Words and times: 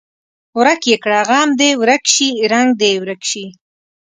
ورک 0.57 0.81
یې 0.91 0.97
کړه 1.03 1.19
غم 1.27 1.49
دې 1.59 1.69
ورک 1.81 2.03
شي 2.13 2.29
رنګ 2.51 2.69
دې 2.79 2.89
یې 2.93 2.99
ورک 3.03 3.21
شي. 3.29 3.45